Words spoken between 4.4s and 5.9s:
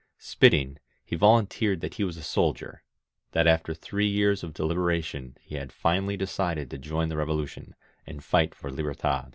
of deliberation he had